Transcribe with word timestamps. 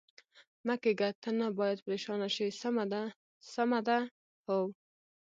مه 0.67 0.75
کېږه، 0.83 1.09
ته 1.21 1.29
نه 1.39 1.47
باید 1.59 1.79
پرېشانه 1.85 2.27
شې، 2.35 2.47
سمه 2.61 2.85
ده، 2.91 3.03
سمه 3.53 3.79
ده؟ 3.87 3.99
هو. 4.45 4.59